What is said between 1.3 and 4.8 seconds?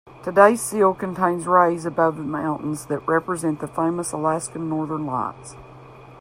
rays above the mountains that represent the famous Alaskan